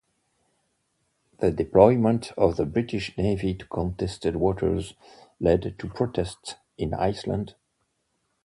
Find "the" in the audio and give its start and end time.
1.41-1.51, 2.57-2.65